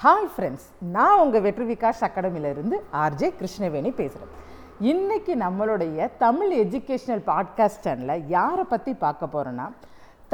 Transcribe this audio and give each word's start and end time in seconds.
Hi 0.00 0.28
friends 0.34 0.66
நான் 0.92 1.18
உங்கள் 1.18 1.40
வெற்றி 1.40 1.64
விகாஷ் 1.64 2.02
அகாடமியிலிருந்து 2.02 2.76
ஆர்ஜே 2.92 3.28
கிருஷ்ணவேணி 3.38 3.90
பேசுகிறேன் 3.94 4.30
இன்றைக்கி 4.80 5.32
நம்மளுடைய 5.34 6.06
தமிழ் 6.18 6.52
எஜுகேஷ்னல் 6.54 7.22
பாட்காஸ்ட் 7.26 7.84
சேனலில் 7.84 8.22
யாரை 8.26 8.64
பற்றி 8.64 8.92
பார்க்க 8.94 9.26
போகிறோன்னா 9.26 9.66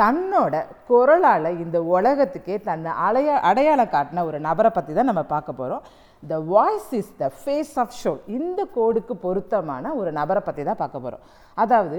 தன்னோட 0.00 0.54
குரலால் 0.88 1.46
இந்த 1.64 1.78
உலகத்துக்கே 1.96 2.56
தன்னை 2.66 2.90
அலைய 3.06 3.36
அடையாளம் 3.50 3.92
காட்டின 3.94 4.24
ஒரு 4.30 4.38
நபரை 4.46 4.70
பற்றி 4.72 4.92
தான் 4.98 5.08
நம்ம 5.10 5.22
பார்க்க 5.32 5.60
போகிறோம் 5.60 5.84
the 6.22 6.36
voice 6.52 6.90
is 6.98 7.12
the 7.22 7.26
face 7.40 7.72
of 7.82 7.94
show 8.00 8.12
இந்த 8.36 8.60
கோடுக்கு 8.76 9.14
பொருத்தமான 9.24 9.94
ஒரு 10.00 10.10
நபரை 10.18 10.42
பற்றி 10.44 10.62
தான் 10.68 10.80
பார்க்க 10.82 11.04
போகிறோம் 11.04 11.24
அதாவது 11.62 11.98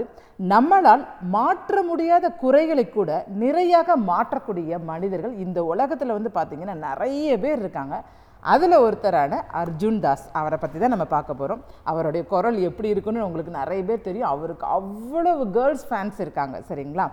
நம்மளால் 0.53 1.03
மாற்ற 1.35 1.83
முடியாத 1.89 2.31
குறைகளை 2.43 2.85
கூட 2.89 3.11
நிறையாக 3.43 3.95
மாற்றக்கூடிய 4.11 4.79
மனிதர்கள் 4.91 5.35
இந்த 5.45 5.59
உலகத்தில் 5.73 6.15
வந்து 6.17 6.31
பார்த்திங்கன்னா 6.37 6.77
நிறைய 6.87 7.37
பேர் 7.45 7.61
இருக்காங்க. 7.63 7.97
அதில் 8.43 8.75
ஒருத்தரான 8.85 9.39
அர்ஜுன் 9.61 9.99
தாஸ் 10.03 10.25
அவரை 10.39 10.57
பற்றி 10.59 10.77
தான் 10.79 10.93
நம்ம 10.95 11.05
பார்க்க 11.13 11.39
போகிறோம் 11.39 11.61
அவருடைய 11.91 12.23
குரல் 12.33 12.59
எப்படி 12.67 12.91
இருக்குன்னு 12.93 13.25
உங்களுக்கு 13.27 13.53
நிறைய 13.61 13.81
பேர் 13.87 14.05
தெரியும். 14.09 14.29
அவருக்கு 14.33 14.65
அவ்வளவு 14.77 15.45
கேர்ள்ஸ் 15.57 15.87
ஃபேன்ஸ் 15.89 16.19
இருக்காங்க 16.25 16.57
சரிங்களா? 16.69 17.07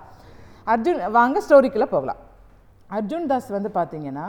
அர்ஜுன் 0.73 1.01
வாங்க 1.19 1.39
ஸ்டோரிக்குள்ளே 1.47 1.89
போகலாம். 1.95 2.21
அர்ஜுன் 2.97 3.29
தாஸ் 3.31 3.49
வந்து 3.57 3.71
பார்த்தீங்கன்னா 3.79 4.27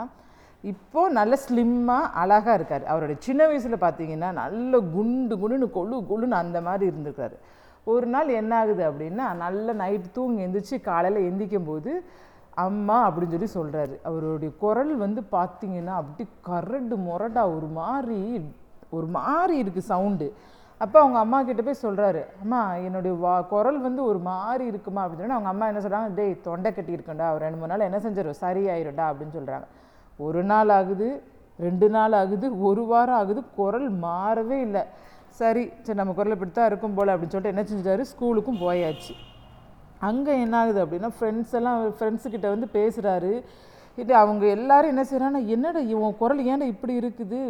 இப்போது 0.64 1.14
நல்ல 1.18 1.34
ஸ்லிம்மாக 1.44 2.10
அழகாக 2.22 2.56
இருக்கார். 2.58 2.84
அவருடைய 2.92 3.18
சின்ன 3.26 3.42
வயசில் 3.50 3.84
பார்த்தீங்கன்னா 3.84 4.30
நல்ல 4.42 4.80
குண்டு 4.94 5.34
குண்டுன்னு 5.42 5.68
கொழு 5.76 5.96
கொழுன்னு 6.10 6.36
அந்த 6.44 6.58
மாதிரி 6.68 6.84
இருந்திருக்காரு. 6.90 7.36
ஒரு 7.92 8.06
நாள் 8.14 8.30
என்ன 8.40 8.52
ஆகுது 8.60 8.82
அப்படின்னா 8.90 9.26
நல்ல 9.44 9.74
நைட் 9.82 10.06
தூங்கி 10.16 10.44
எழுந்திரிச்சு 10.44 10.76
காலையில் 10.88 11.26
எந்திக்கும் 11.28 11.68
போது 11.70 11.90
அம்மா 12.64 12.96
அப்படின்னு 13.06 13.34
சொல்லி 13.34 13.50
சொல்கிறாரு 13.58 13.94
அவருடைய 14.08 14.50
குரல் 14.62 14.92
வந்து 15.04 15.20
பார்த்தீங்கன்னா 15.36 15.94
அப்படி 16.02 16.24
கரடு 16.48 16.96
முரடா 17.08 17.42
ஒரு 17.56 17.68
மாதிரி 17.80 18.20
ஒரு 18.96 19.06
மாதிரி 19.18 19.54
இருக்குது 19.62 19.90
சவுண்டு 19.92 20.26
அப்போ 20.80 20.98
அவங்க 21.02 21.18
அம்மா 21.24 21.38
கிட்ட 21.42 21.62
போய் 21.66 21.82
சொல்கிறாரு 21.82 22.22
அம்மா 22.42 22.60
என்னுடைய 22.86 23.12
வா 23.22 23.34
குரல் 23.52 23.78
வந்து 23.86 24.02
ஒரு 24.10 24.18
மாதிரி 24.30 24.64
இருக்குமா? 24.72 25.02
அப்படின்னு 25.04 25.22
சொல்லி 25.22 25.36
அவங்க 25.36 25.50
அம்மா 25.52 25.66
என்ன 25.70 25.80
சொல்கிறாங்க 25.84 26.08
டேய் 26.18 26.34
தொண்டை 26.46 26.70
கட்டி 26.72 26.92
இருக்கண்டா 26.96 27.26
ஒரு 27.34 27.42
ரெண்டு 27.44 27.60
மூணு 27.60 27.72
நாள் 27.72 27.86
என்ன 27.88 27.98
செஞ்சிடும் 28.04 28.40
சரியாயிரும்டா 28.42 29.06
அப்படின்னு 29.10 29.36
சொல்கிறாங்க 29.38 29.66
ஒரு 30.18 30.42
நாள் 30.50 30.72
ஆகுது 30.78 31.08
ரெண்டு 31.58 31.88
நாள் 31.96 32.16
ஆகுது 32.20 32.46
ஒரு 32.68 32.82
வாரம் 32.86 33.18
ஆகுது 33.20 33.40
குரல் 33.58 33.88
மாறவே 34.02 34.58
இல்லை. 34.66 34.82
சரி 35.40 35.64
சரி 35.84 35.98
நம்ம 35.98 36.12
குரல் 36.18 36.34
இப்படி 36.36 36.52
தான் 36.58 36.70
இருக்கும் 36.70 36.96
போல் 36.98 37.12
அப்படின்னு 37.12 37.34
சொல்லிட்டு 37.34 37.54
என்ன 37.54 37.64
செஞ்சிட்டாரு 37.70 38.04
ஸ்கூலுக்கும் 38.12 38.60
போயாச்சு. 38.66 39.14
அங்கே 40.08 40.32
என்ன 40.40 40.56
ஆகுது 40.62 40.80
அப்படின்னா 40.84 41.10
ஃப்ரெண்ட்ஸ் 41.18 41.54
எல்லாம் 41.60 41.80
ஃப்ரெண்ட்ஸுக்கிட்ட 41.98 42.48
வந்து 42.54 42.68
பேசுகிறாரு 42.78 43.32
இல்லை 44.00 44.14
அவங்க 44.22 44.44
எல்லாரும் 44.56 44.92
என்ன 44.92 45.02
செய்கிறாங்கன்னா 45.10 45.42
என்னடா 45.54 45.80
இவன் 45.92 46.16
குரல் 46.22 46.40
ஏன்டா 46.52 46.66
இப்படி 46.74 46.94
இருக்குது? 47.00 47.40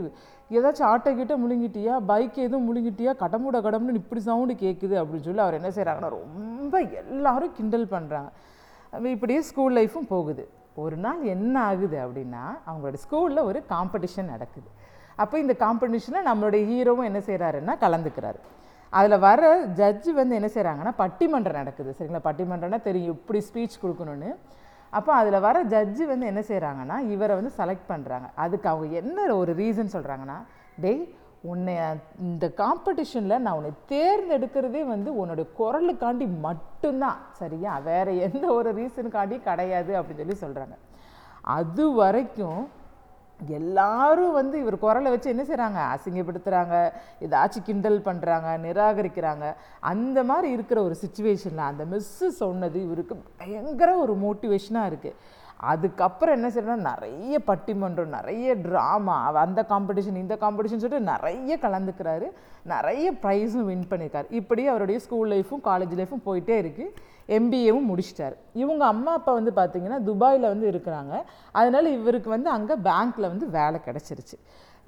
ஏதாச்சும் 0.56 0.88
ஆட்டோ 0.90 1.10
கிட்ட 1.20 1.34
முழுங்கிட்டியா? 1.44 1.94
பைக் 2.10 2.36
எதுவும் 2.46 2.66
முழுங்கிட்டியா? 2.68 3.12
கடமுட 3.22 3.60
கடம்னு 3.66 4.00
இப்படி 4.02 4.20
சவுண்டு 4.28 4.54
கேட்குது 4.64 4.94
அப்படின்னு 5.00 5.26
சொல்லி 5.28 5.44
அவர் 5.46 5.58
என்ன 5.60 5.70
செய்கிறாங்கன்னா 5.78 6.10
ரொம்ப 6.18 6.80
எல்லாரும் 7.02 7.54
கிண்டல் 7.58 7.88
பண்ணுறாங்க 7.94 8.30
இப்படியே 9.14 9.40
ஸ்கூல் 9.48 9.76
லைஃப்பும் 9.78 10.10
போகுது. 10.14 10.44
ஒரு 10.84 10.96
நாள் 11.04 11.20
என்ன 11.34 11.54
ஆகுது 11.70 11.96
அப்படின்னா 12.04 12.44
அவங்களோட 12.68 12.96
ஸ்கூலில் 13.04 13.46
ஒரு 13.50 13.58
காம்படிஷன் 13.72 14.32
நடக்குது. 14.34 14.68
அப்போ 15.22 15.36
இந்த 15.44 15.54
காம்படிஷனில் 15.64 16.26
நம்மளுடைய 16.28 16.62
ஹீரோவும் 16.70 17.08
என்ன 17.10 17.20
செய்கிறாருன்னா 17.28 17.74
கலந்துக்கிறாரு. 17.84 18.40
அதில் 18.92 19.22
வர 19.28 19.42
ஜட்ஜு 19.80 20.10
வந்து 20.20 20.34
என்ன 20.38 20.48
செய்கிறாங்கன்னா 20.56 20.92
பட்டிமன்றம் 21.02 21.60
நடக்குது. 21.62 21.90
சரிங்களா? 21.98 22.22
பட்டிமன்றம்னா 22.28 22.80
தெரியும். 22.88 23.16
எப்படி 23.16 23.40
ஸ்பீச் 23.48 23.82
கொடுக்கணும்னு. 23.82 24.30
அப்போ 24.90 25.12
அதில் 25.14 25.40
வர 25.40 25.64
ஜட்ஜு 25.64 26.04
வந்து 26.04 26.26
என்ன 26.26 26.40
செய்கிறாங்கன்னா 26.40 26.98
இவரை 26.98 27.36
வந்து 27.36 27.52
செலக்ட் 27.56 27.88
பண்ணுறாங்க 27.88 28.28
அதுக்கு 28.34 28.68
அவங்க 28.68 28.96
என்ன 28.96 29.36
ஒரு 29.36 29.54
ரீசன் 29.54 29.92
சொல்கிறாங்கன்னா 29.92 30.38
டெய் 30.80 31.14
உன்னை 31.42 31.78
இந்த 32.18 32.52
காம்படிஷனில் 32.56 33.38
நான் 33.38 33.54
உன்னை 33.54 33.70
தேர்ந்தெடுக்கிறதே 33.88 34.86
வந்து 34.86 35.26
உன்னோட 35.26 35.46
குரலுக்காண்டி 35.58 36.40
மட்டும்தான். 36.40 37.16
சரியா? 37.32 37.78
வேறு 37.78 38.18
எந்த 38.18 38.52
ஒரு 38.52 38.74
ரீசனுக்காண்டி 38.74 39.42
கிடையாது. 39.42 40.00
அப்படின்னு 40.00 40.32
சொல்லி 40.32 40.60
சொல்கிறாங்க 40.60 40.76
அது 41.40 41.92
வரைக்கும் 41.92 42.68
எல்லாரும் 43.40 44.36
வந்து 44.38 44.56
இவர் 44.62 44.76
குரலை 44.78 45.08
வச்சு 45.12 45.32
என்ன 45.32 45.42
செய்கிறாங்க 45.42 45.80
அசிங்கப்படுத்துகிறாங்க 45.94 46.74
ஏதாச்சும் 47.26 47.66
கிண்டல் 47.68 47.98
பண்ணுறாங்க 48.08 48.50
நிராகரிக்கிறாங்க. 48.66 49.46
அந்த 49.92 50.18
மாதிரி 50.30 50.50
இருக்கிற 50.56 50.78
ஒரு 50.82 50.96
சுச்சுவேஷனில் 51.02 51.68
அந்த 51.70 51.84
மிஸ்ஸு 51.92 52.28
சொன்னது 52.42 52.78
இவருக்கு 52.86 53.16
பயங்கர 53.40 53.90
ஒரு 54.04 54.14
மோட்டிவேஷனாக 54.24 54.90
இருக்குது 54.92 55.18
அதுக்கப்புறம் 55.72 56.36
என்ன 56.36 56.48
செய்யணும்னா 56.54 56.88
நிறைய 56.92 57.34
பட்டிமன்றம் 57.50 58.16
நிறைய 58.16 58.54
ட்ராமா 58.64 59.16
அந்த 59.44 59.60
காம்படிஷன் 59.72 60.22
இந்த 60.22 60.34
காம்படிஷன் 60.42 60.82
சொல்லிட்டு 60.82 61.10
நிறைய 61.12 61.58
கலந்துக்கிறாரு. 61.62 62.26
நிறைய 62.72 63.06
ப்ரைஸும் 63.22 63.68
வின் 63.70 63.90
பண்ணியிருக்காரு 63.90 64.28
இப்படி 64.40 64.62
அவருடைய 64.72 64.98
ஸ்கூல் 65.04 65.32
லைஃப்பும் 65.34 65.62
காலேஜ் 65.68 65.94
லைஃப்பும் 66.00 66.26
போயிட்டே 66.28 66.56
இருக்குது 66.62 66.92
எம்பிஏவும் 67.28 67.88
முடிச்சிட்டார். 67.90 68.36
இவங்க 68.52 68.84
அம்மா 68.84 69.12
அப்பா 69.12 69.32
வந்து 69.32 69.52
பார்த்திங்கன்னா 69.56 70.04
துபாயில் 70.04 70.52
வந்து 70.52 70.70
இருக்கிறாங்க. 70.72 71.14
அதனால் 71.52 71.94
இவருக்கு 71.98 72.30
வந்து 72.30 72.50
அங்கே 72.50 72.74
பேங்க்கில் 72.88 73.32
வந்து 73.32 73.48
வேலை 73.50 73.80
கிடச்சிருச்சு. 73.86 74.38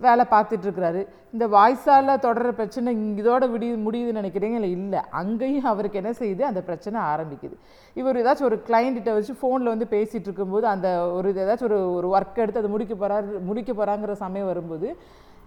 வேலை 0.01 0.25
பார்த்துட்ருக்கிறாரு 0.31 1.07
இந்த 1.33 1.47
வாய்ஸால் 1.47 2.11
தொடர்ற 2.25 2.51
பிரச்சனை 2.51 2.93
இதோட 3.21 3.51
விடி 3.51 3.69
முடியுதுன்னு 3.87 4.21
நினைக்கிறீங்க? 4.21 4.59
இல்லை 4.61 4.71
இல்லை. 4.71 5.01
அங்கேயும் 5.11 5.65
அவருக்கு 5.65 6.01
என்ன 6.03 6.13
செய்யுது? 6.21 6.43
அந்த 6.43 6.61
பிரச்சனை 6.61 7.01
ஆரம்பிக்குது. 7.01 7.57
இவர் 7.97 8.21
ஏதாச்சும் 8.23 8.49
ஒரு 8.51 8.63
கிளைண்ட்டிட்ட 8.69 9.13
வச்சு 9.17 9.35
ஃபோனில் 9.41 9.73
வந்து 9.75 9.87
பேசிகிட்டு 9.95 10.29
இருக்கும்போது 10.31 10.67
அந்த 10.67 10.89
ஒரு 11.13 11.33
ஏதாச்சும் 11.35 11.69
ஒரு 11.71 11.95
ஒரு 11.95 12.09
ஒர்க் 12.17 12.43
எடுத்து 12.45 12.63
அதை 12.63 12.71
முடிக்க 12.71 12.95
போகிறாரு 12.95 13.41
முடிக்க 13.41 13.73
போகிறாங்கிற 13.73 14.13
சமயம் 14.25 14.47
வரும்போது 14.47 14.97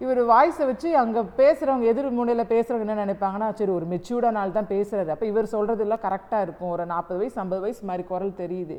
இவர் 0.00 0.20
வாய்ஸை 0.30 0.64
வச்சு 0.68 0.88
அங்கே 1.00 1.20
பேசுகிறவங்க 1.40 1.86
எதிர் 1.92 2.08
முனையில் 2.18 2.50
பேசுகிறவங்க 2.52 2.86
என்ன 2.86 3.04
நினைப்பாங்கன்னா 3.04 3.48
சரி 3.58 3.72
ஒரு 3.78 3.86
மெச்சூர்டாக 3.92 4.36
நாள் 4.38 4.56
தான் 4.56 4.70
பேசுகிறாரு 4.72 5.10
அப்போ 5.14 5.26
இவர் 5.32 5.52
சொல்கிறதெல்லாம் 5.54 6.02
கரெக்டாக 6.06 6.44
இருக்கும். 6.46 6.72
ஒரு 6.74 6.84
நாற்பது 6.92 7.18
வயசு 7.20 7.38
ஐம்பது 7.42 7.62
வயசு 7.64 7.82
மாதிரி 7.90 8.04
குரல் 8.10 8.40
தெரியுது. 8.42 8.76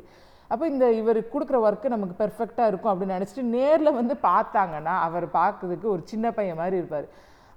அப்போ 0.50 0.64
இந்த 0.72 0.86
இவர் 1.00 1.20
கொடுக்குற 1.34 1.58
ஒர்க்கு 1.66 1.94
நமக்கு 1.94 2.16
பெர்ஃபெக்டாக 2.22 2.70
இருக்கும் 2.70 2.92
அப்படின்னு 2.92 3.16
நினச்சிட்டு 3.16 3.44
நேரில் 3.56 3.96
வந்து 4.00 4.16
பார்த்தாங்கன்னா 4.28 4.94
அவர் 5.06 5.26
பார்க்கறதுக்கு 5.40 5.88
ஒரு 5.94 6.02
சின்ன 6.12 6.32
பையன் 6.38 6.60
மாதிரி 6.62 6.78
இருப்பார். 6.80 7.08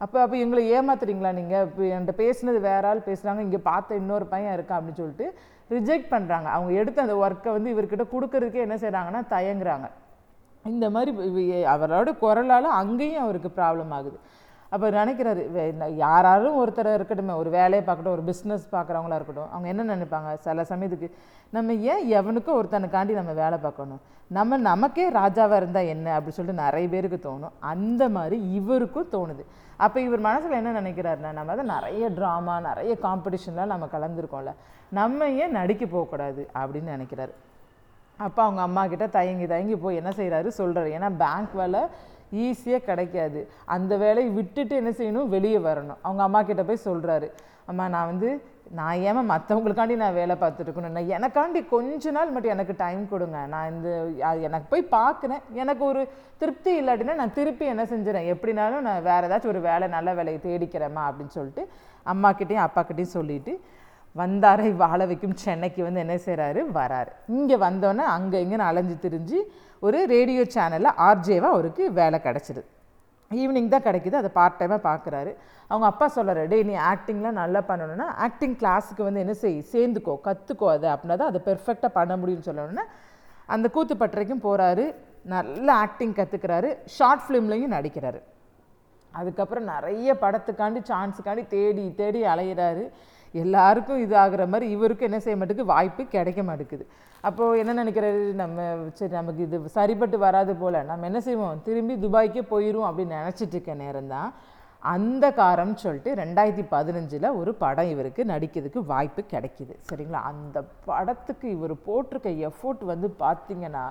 அப்போ 0.01 0.17
அப்போ 0.23 0.35
எங்களை 0.45 0.63
ஏமாத்துறீங்களா 0.77 1.29
நீங்கள் 1.41 1.63
இப்போ 1.67 1.83
என்கிட்ட 1.93 2.15
பேசினது 2.23 2.59
வேற 2.69 2.83
ஆள் 2.89 3.07
பேசுகிறாங்க 3.09 3.41
இங்கே 3.47 3.61
பார்த்த 3.69 4.01
இன்னொரு 4.01 4.25
பையன் 4.33 4.55
இருக்கா 4.57 4.75
அப்படின்னு 4.77 5.01
சொல்லிட்டு 5.03 5.27
ரிஜெக்ட் 5.75 6.11
பண்ணுறாங்க 6.11 6.49
அவங்க 6.55 6.73
எடுத்த 6.81 7.07
அந்த 7.07 7.15
ஒர்க்கை 7.23 7.51
வந்து 7.55 7.71
இவர்கிட்ட 7.75 8.05
கொடுக்கறதுக்கே 8.11 8.65
என்ன 8.65 8.75
செய்கிறாங்கன்னா 8.83 9.23
தயங்குறாங்க. 9.35 9.87
இந்த 10.73 10.89
மாதிரி 10.89 11.11
அவரோட 11.75 12.09
குரலால் 12.23 12.75
அங்கேயும் 12.81 13.23
அவருக்கு 13.25 13.51
ப்ராப்ளம் 13.55 13.95
ஆகுது. 13.97 14.19
அப்போ 14.73 14.87
நினைக்கிறாரு 14.89 15.93
யாராலும் 15.95 16.57
ஒருத்தர் 16.61 16.89
இருக்கட்டுமே 16.97 17.35
ஒரு 17.41 17.49
வேலையை 17.49 17.81
பார்க்கட்டும் 17.87 18.15
ஒரு 18.15 18.23
பிஸ்னஸ் 18.29 18.65
பார்க்குறவங்களா 18.71 19.17
இருக்கட்டும் 19.17 19.51
அவங்க 19.51 19.67
என்ன 19.73 19.83
நினைப்பாங்க? 19.95 20.31
சில 20.47 20.65
சமயத்துக்கு 20.71 21.07
நம்ம 21.55 21.73
ஏன் 21.91 22.05
எவனுக்கும் 22.17 22.57
ஒருத்தனுக்காண்டி 22.59 23.13
நம்ம 23.19 23.33
வேலை 23.43 23.57
பார்க்கணும்? 23.65 24.01
நம்ம 24.37 24.57
நமக்கே 24.69 25.05
ராஜாவாக 25.19 25.59
இருந்தால் 25.61 25.91
என்ன? 25.93 26.07
அப்படின்னு 26.17 26.37
சொல்லிட்டு 26.37 26.63
நிறைய 26.63 26.87
பேருக்கு 26.93 27.19
தோணும். 27.27 27.55
அந்த 27.73 28.03
மாதிரி 28.17 28.37
இவருக்கும் 28.59 29.11
தோணுது. 29.11 29.43
அப்போ 29.85 29.97
இவர் 30.07 30.27
மனசில் 30.29 30.57
என்ன 30.59 30.71
நினைக்கிறாருன்னா 30.81 31.31
நம்ம 31.39 31.51
அதை 31.55 31.65
நிறைய 31.75 32.09
ட்ராமா 32.17 32.55
நிறைய 32.69 32.93
காம்படிஷன்லாம் 33.05 33.73
நம்ம 33.73 33.87
கலந்துருக்கோம்ல. 33.95 34.53
நம்ம 34.99 35.29
ஏன் 35.43 35.57
நடிக்க 35.59 35.85
போகக்கூடாது 35.85 36.43
அப்படின்னு 36.61 36.93
நினைக்கிறாரு. 36.95 37.33
அப்போ 38.25 38.41
அவங்க 38.45 38.61
அம்மா 38.67 38.83
கிட்ட 38.91 39.05
தயங்கி 39.17 39.47
தயங்கி 39.53 39.75
போய் 39.85 39.99
என்ன 40.01 40.11
செய்கிறாரு 40.19 40.49
சொல்கிறாரு 40.59 40.89
ஏன்னா 40.97 41.09
பேங்க் 41.23 41.55
வேலை 41.61 41.81
ஈஸியாக 42.45 42.87
கிடைக்காது. 42.89 43.41
அந்த 43.75 43.93
வேலையை 44.03 44.29
விட்டுட்டு 44.37 44.73
என்ன 44.81 44.91
செய்யணும்? 44.99 45.29
வெளியே 45.35 45.59
வரணும். 45.67 45.99
அவங்க 46.01 46.21
அம்மா 46.27 46.39
கிட்ட 46.41 46.63
போய் 46.69 46.85
சொல்கிறாரு 46.89 47.27
அம்மா 47.71 47.85
நான் 47.93 48.09
வந்து 48.11 48.29
நான் 48.77 49.01
ஏமா 49.09 49.21
மற்றவங்களுக்காண்டி 49.31 49.95
நான் 50.01 50.17
வேலை 50.19 50.35
பார்த்துட்டு 50.41 50.83
நான் 50.85 51.11
எனக்காண்டி 51.17 51.59
கொஞ்ச 51.73 52.11
நாள் 52.17 52.33
மட்டும் 52.33 52.53
எனக்கு 52.55 52.73
டைம் 52.83 53.03
கொடுங்க. 53.13 53.39
நான் 53.53 53.69
இந்த 53.73 53.89
எனக்கு 54.47 54.67
போய் 54.73 54.91
பார்க்குறேன் 54.97 55.43
எனக்கு 55.61 55.83
ஒரு 55.91 56.01
திருப்தி 56.41 56.71
இல்லாட்டினா 56.81 57.15
நான் 57.21 57.37
திருப்பி 57.39 57.65
என்ன 57.73 57.83
செஞ்சிடறேன் 57.91 58.29
எப்படினாலும் 58.33 58.85
நான் 58.87 59.05
வேறு 59.09 59.27
ஏதாச்சும் 59.27 59.53
ஒரு 59.53 59.61
வேலை 59.69 59.87
நல்ல 59.97 60.13
வேலையை 60.19 60.39
தேடிக்கிறேம்மா 60.47 61.03
அப்படின்னு 61.09 61.35
சொல்லிட்டு 61.39 61.65
அம்மாக்கிட்டேயும் 62.13 62.65
அப்பாக்கிட்டேயும் 62.65 63.15
சொல்லிவிட்டு 63.17 63.53
வந்தாரை 64.19 64.69
வாழ 64.83 64.99
வைக்கும் 65.11 65.35
சென்னைக்கு 65.43 65.81
வந்து 65.87 66.03
என்ன 66.05 66.15
செய்கிறாரு 66.25 66.61
வராரு. 66.77 67.11
இங்கே 67.37 67.57
வந்தோன்னே 67.67 68.05
அங்கே 68.15 68.37
இங்கேன்னு 68.43 68.69
அலைஞ்சு 68.69 68.95
திரிஞ்சு 69.05 69.39
ஒரு 69.85 69.99
ரேடியோ 70.13 70.43
சேனலில் 70.55 70.97
ஆர்ஜேவாக 71.07 71.53
அவருக்கு 71.55 71.83
வேலை 71.99 72.19
கிடச்சிடுது 72.25 72.63
ஈவினிங் 73.31 73.73
தான் 73.73 73.85
கிடைக்கிது. 73.87 74.15
அதை 74.21 74.29
பார்ட் 74.37 74.59
டைமாக 74.59 74.81
பார்க்குறாரு. 74.89 75.31
அவங்க 75.71 75.85
அப்பா 75.91 76.05
சொல்கிறாரு 76.17 76.49
டே 76.53 76.59
நீ 76.69 76.75
ஆக்டிங்லாம் 76.91 77.39
நல்லா 77.41 77.61
பண்ணணும்னா 77.69 78.07
ஆக்டிங் 78.25 78.55
கிளாஸுக்கு 78.61 79.03
வந்து 79.07 79.23
என்ன 79.23 79.33
செய்? 79.41 79.57
சேர்ந்துக்கோ 79.73 80.13
கற்றுக்கோ 80.27 80.67
அதை. 80.75 80.87
அப்படின்னா 80.93 81.17
தான் 81.21 81.31
அதை 81.31 81.41
பெர்ஃபெக்டாக 81.49 81.91
பண்ண 81.97 82.15
முடியும்னு 82.21 82.47
சொல்லணும்னா 82.49 82.85
அந்த 83.55 83.67
கூத்துப்பட்டறைக்கும் 83.75 84.45
போகிறாரு 84.47 84.85
நல்ல 85.33 85.67
ஆக்டிங் 85.83 86.17
கற்றுக்கிறாரு 86.19 86.69
ஷார்ட் 86.97 87.23
ஃபிலிம்லையும் 87.25 87.75
நடிக்கிறாரு. 87.77 88.19
அதுக்கப்புறம் 89.13 89.69
நிறைய 89.73 90.17
படத்துக்காண்டி 90.23 90.81
சான்ஸுக்காண்டி 90.91 91.43
தேடி 91.55 91.85
தேடி 92.01 92.21
அலையிறாரு. 92.33 92.83
எல்லாருக்கும் 93.33 94.01
இது 94.03 94.15
ஆகிற 94.23 94.43
மாதிரி 94.51 94.65
இவருக்கும் 94.75 95.07
என்ன 95.09 95.19
செய்ய 95.23 95.37
மாட்டேங்குது 95.37 95.71
வாய்ப்பு 95.75 96.03
கிடைக்க 96.15 96.41
மாட்டேங்குது 96.49 96.85
அப்போது 97.27 97.59
என்ன 97.61 97.71
நினைக்கிறாரு 97.79 98.19
நம்ம 98.41 98.65
சரி 98.97 99.13
நமக்கு 99.19 99.41
இது 99.45 99.57
சரிப்பட்டு 99.77 100.17
வராது 100.25 100.53
போல் 100.61 100.77
நம்ம 100.89 101.05
என்ன 101.09 101.19
செய்வோம்? 101.27 101.61
திரும்பி 101.67 101.95
துபாய்க்கே 102.03 102.43
போயிடும் 102.51 102.87
அப்படின்னு 102.89 103.19
நினச்சிட்டு 103.21 103.55
இருக்க 103.57 103.73
நேரம் 103.81 104.11
தான் 104.13 104.29
அந்த 104.83 105.25
காரம்னு 105.39 105.81
சொல்லிட்டு 105.83 106.11
ரெண்டாயிரத்தி 106.21 106.65
பதினஞ்சில் 106.73 107.27
ஒரு 107.39 107.51
படம் 107.63 107.89
இவருக்கு 107.93 108.21
நடிக்கிறதுக்கு 108.33 108.81
வாய்ப்பு 108.91 109.21
கிடைக்கிது. 109.33 109.73
சரிங்களா? 109.89 110.21
அந்த 110.31 110.57
படத்துக்கு 110.89 111.47
இவர் 111.55 111.73
போட்டிருக்க 111.87 112.31
எஃபோர்ட் 112.49 112.83
வந்து 112.93 113.09
பார்த்தீங்கன்னா 113.23 113.85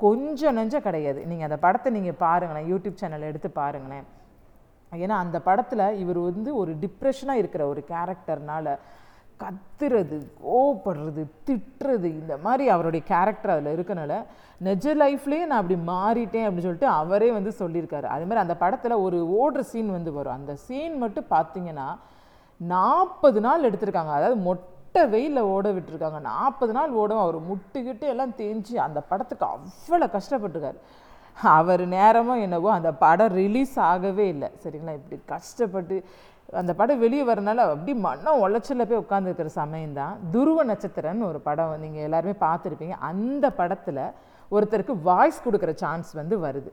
கொஞ்சம் 0.00 0.56
நெஞ்சம் 0.58 0.86
கிடையாது. 0.88 1.20
நீங்கள் 1.30 1.48
அந்த 1.48 1.58
படத்தை 1.66 1.90
நீங்கள் 1.98 2.20
பாருங்களேன் 2.26 2.68
யூடியூப் 2.72 3.00
சேனல் 3.02 3.28
எடுத்து 3.30 3.50
பாருங்களேன். 3.60 4.06
ஏன்னா 5.02 5.16
அந்த 5.24 5.40
படத்தில் 5.40 5.86
இவர் 5.98 6.18
வந்து 6.18 6.56
ஒரு 6.56 6.72
டிப்ரெஷனாக 6.74 7.42
இருக்கிற 7.42 7.66
ஒரு 7.66 7.84
கேரக்டர்னால் 7.88 8.70
கத்துறது 9.42 10.18
கோவப்படுறது 10.44 11.22
திட்டுறது 11.46 12.04
இந்த 12.04 12.36
மாதிரி 12.36 12.68
அவருடைய 12.68 13.04
கேரக்டர் 13.04 13.52
அதில் 13.54 13.72
இருக்கனால 13.76 14.16
நெஜ 14.64 14.84
லைஃப்லேயே 15.02 15.46
நான் 15.46 15.60
அப்படி 15.62 15.76
மாறிட்டேன் 15.86 16.44
அப்படின்னு 16.46 16.66
சொல்லிட்டு 16.66 16.86
அவரே 16.86 17.30
வந்து 17.30 17.52
சொல்லியிருக்காரு. 17.58 18.02
அது 18.02 18.24
மாதிரி 18.24 18.42
அந்த 18.44 18.56
படத்தில் 18.56 19.02
ஒரு 19.06 19.18
ஓடுற 19.40 19.60
சீன் 19.60 19.90
வந்து 19.90 20.12
வரும். 20.12 20.32
அந்த 20.32 20.54
சீன் 20.54 20.96
மட்டும் 20.98 21.26
பார்த்தீங்கன்னா 21.30 21.88
நாற்பது 22.56 23.40
நாள் 23.40 23.70
எடுத்திருக்காங்க. 23.70 24.12
அதாவது 24.18 24.36
மொட்டை 24.36 25.06
வெயிலில் 25.06 25.50
ஓட 25.54 25.72
விட்டுருக்காங்க. 25.72 26.20
நாற்பது 26.20 26.72
நாள் 26.72 26.90
ஓடும். 26.90 27.18
அவர் 27.18 27.38
முட்டுக்கிட்டு 27.50 28.00
எல்லாம் 28.00 28.30
தேஞ்சு 28.30 28.74
அந்த 28.86 29.00
படத்துக்கு 29.00 29.46
அவ்வளோ 29.46 30.08
கஷ்டப்பட்டிருக்காரு. 30.16 30.78
அவர் 31.36 31.82
நேரமும் 31.96 32.42
என்னவோ 32.46 32.68
அந்த 32.76 32.90
படம் 33.04 33.34
ரிலீஸ் 33.40 33.74
ஆகவே 33.92 34.26
இல்லை. 34.34 34.48
சரிங்களா? 34.62 34.94
இப்படி 35.00 35.16
கஷ்டப்பட்டு 35.32 35.96
அந்த 36.60 36.72
படம் 36.78 37.02
வெளியே 37.04 37.24
வரனால 37.30 37.64
அப்படி 37.68 37.92
மனம் 38.06 38.42
உளைச்சல 38.44 38.84
போய் 38.88 39.02
உட்காந்துருக்கிற 39.04 39.50
சமயம் 39.60 39.96
தான் 40.00 40.14
துருவ 40.34 40.64
நட்சத்திரம்னு 40.70 41.28
ஒரு 41.30 41.40
படம் 41.48 41.80
நீங்கள் 41.84 42.06
எல்லாருமே 42.08 42.34
பார்த்துருப்பீங்க. 42.46 42.96
அந்த 43.10 43.44
படத்தில் 43.60 44.02
ஒருத்தருக்கு 44.50 44.94
வாய்ஸ் 45.10 45.44
கொடுக்குற 45.46 45.72
சான்ஸ் 45.84 46.10
வந்து 46.20 46.38
வருது. 46.46 46.72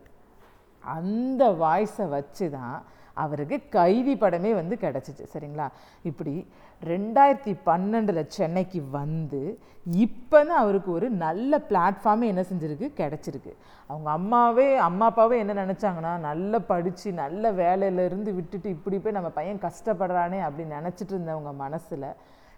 அந்த 0.84 1.44
வாய்ஸை 1.64 2.08
வச்சு 2.16 2.46
தான் 2.58 2.78
அவருக்கு 3.16 3.70
கைதி 3.70 4.16
படமே 4.16 4.54
வந்து 4.54 4.78
கிடச்சிச்சு 4.78 5.26
சரிங்களா? 5.34 5.68
இப்படி 6.04 6.48
ரெண்டாயிரத்தி 6.84 7.56
பன்னெண்டில் 7.66 8.28
சென்னைக்கு 8.28 8.82
வந்து 8.92 9.42
இப்போ 9.86 10.44
தான் 10.44 10.62
அவருக்கு 10.64 10.92
ஒரு 10.92 11.10
நல்ல 11.10 11.58
பிளாட்ஃபார்மே 11.70 12.26
என்ன 12.28 12.42
செஞ்சுருக்கு? 12.42 12.88
கிடச்சிருக்கு. 13.00 13.54
அவங்க 13.90 14.10
அம்மாவே 14.10 14.78
அம்மா 14.78 15.06
அப்பாவே 15.06 15.38
என்ன 15.38 15.66
நினச்சாங்கன்னா 15.66 16.20
நல்லா 16.20 16.60
படித்து 16.60 17.12
நல்ல 17.12 17.52
வேலையில 17.52 18.06
இருந்து 18.06 18.34
விட்டுட்டு 18.34 18.70
இப்படி 18.70 18.98
போய் 18.98 19.12
நம்ம 19.12 19.30
பையன் 19.30 19.64
கஷ்டப்படுறானே 19.68 20.40
அப்படின்னு 20.48 20.78
நினச்சிட்டு 20.80 21.14
இருந்தவங்க 21.16 21.54
மனசில் 21.54 22.16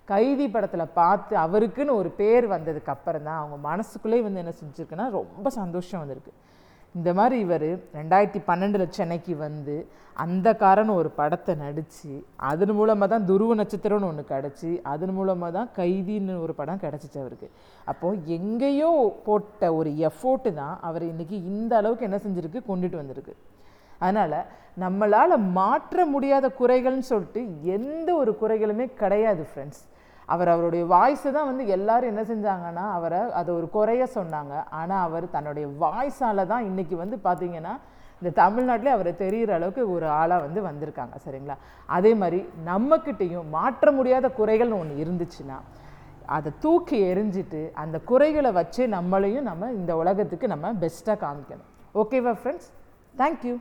கைதி 0.08 0.48
படத்தில் 0.48 0.94
பார்த்து 0.94 1.38
அவருக்குன்னு 1.38 1.94
ஒரு 1.96 2.10
பேர் 2.10 2.48
வந்ததுக்கப்புறம் 2.48 3.24
தான் 3.24 3.40
அவங்க 3.42 3.58
மனசுக்குள்ளே 3.70 4.22
வந்து 4.24 4.40
என்ன 4.40 4.54
செஞ்சுருக்குன்னா 4.62 5.10
ரொம்ப 5.10 5.50
சந்தோஷம் 5.50 6.00
வந்திருக்கு. 6.00 6.34
இந்த 6.96 7.10
மாதிரி 7.18 7.36
இவர் 7.46 7.68
ரெண்டாயிரத்தி 8.00 8.40
பன்னெண்டில் 8.48 8.96
சென்னைக்கு 8.98 9.34
வந்து 9.46 9.76
அந்த 10.24 10.48
காரன் 10.62 10.92
ஒரு 11.00 11.10
படத்தை 11.20 11.54
நடித்து 11.62 12.12
அதன் 12.50 12.74
மூலமாக 12.80 13.08
தான் 13.14 13.26
துருவ 13.30 13.56
நட்சத்திரம்னு 13.60 14.10
ஒன்று 14.10 14.24
கிடச்சி 14.34 14.72
அதன் 14.92 15.14
மூலமாக 15.18 15.52
தான் 15.56 15.70
கைதின்னு 15.78 16.34
ஒரு 16.44 16.54
படம் 16.60 16.84
கிடச்சிச்சு 16.84 17.18
அவருக்கு. 17.24 17.48
அப்போது 17.92 18.20
எங்கேயோ 18.38 18.92
போட்ட 19.28 19.72
ஒரு 19.80 19.92
எஃபோர்ட்டு 20.10 20.52
தான் 20.62 20.76
அவர் 20.90 21.06
இன்றைக்கி 21.12 21.40
இந்த 21.54 21.74
அளவுக்கு 21.80 22.08
என்ன 22.10 22.20
செஞ்சுருக்கு 22.26 22.62
கொண்டுட்டு 22.70 23.02
வந்திருக்கு. 23.02 23.34
அதனால் 24.04 24.38
நம்மளால் 24.84 25.36
மாற்ற 25.60 26.06
முடியாத 26.14 26.46
குறைகள்னு 26.60 27.10
சொல்லிட்டு 27.12 27.42
எந்த 27.78 28.10
ஒரு 28.22 28.32
குறைகளுமே 28.44 28.88
கிடையாது 29.02 29.44
ஃப்ரெண்ட்ஸ் 29.50 29.84
அவர் 30.34 30.52
அவருடைய 30.54 30.84
வாய்ஸை 30.94 31.32
தான் 31.32 31.50
வந்து 31.50 31.64
எல்லாரும் 31.78 32.12
என்ன 32.12 32.24
செஞ்சாங்கன்னா 32.30 32.86
அவரை 32.98 33.20
அதை 33.40 33.50
ஒரு 33.60 33.68
குறைய 33.78 34.04
சொன்னாங்க. 34.18 34.54
ஆனால் 34.80 35.04
அவர் 35.08 35.26
தன்னுடைய 35.36 35.68
வாய்ஸால் 35.84 36.50
தான் 36.52 36.68
இன்றைக்கி 36.70 36.96
வந்து 37.04 37.20
பார்த்தீங்கன்னா 37.28 37.74
இந்த 38.22 38.32
தமிழ்நாட்டிலே 38.44 38.92
அவரை 38.96 39.12
தெரிகிற 39.22 39.54
அளவுக்கு 39.58 39.84
ஒரு 39.96 40.08
ஆளாக 40.20 40.44
வந்து 40.46 40.60
வந்திருக்காங்க 40.68 41.16
சரிங்களா? 41.26 41.56
அதே 41.98 42.12
மாதிரி 42.22 42.40
நம்மக்கிட்டேயும் 42.70 43.50
மாற்ற 43.58 43.92
முடியாத 43.98 44.28
குறைகள்னு 44.40 44.80
ஒன்று 44.82 45.02
இருந்துச்சுன்னா 45.04 45.58
அதை 46.36 46.52
தூக்கி 46.64 46.98
எரிஞ்சிட்டு 47.12 47.62
அந்த 47.84 47.98
குறைகளை 48.10 48.52
வச்சு 48.60 48.84
நம்மளையும் 48.98 49.48
நம்ம 49.50 49.72
இந்த 49.80 49.92
உலகத்துக்கு 50.02 50.48
நம்ம 50.54 50.72
பெஸ்ட்டாக 50.84 51.18
காமிக்கணும். 51.26 51.70
ஓகேவா 52.02 52.34
ஃப்ரெண்ட்ஸ் 52.40 52.70
தேங்க்யூ 53.16 53.56